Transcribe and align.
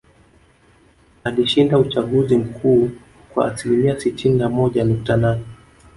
Alishinda 1.23 1.77
uchaguzi 1.79 2.37
mkuu 2.37 2.89
kwa 3.33 3.51
asilimia 3.51 3.99
sitini 3.99 4.37
na 4.39 4.49
moja 4.49 4.83
nukta 4.83 5.17
nane 5.17 5.45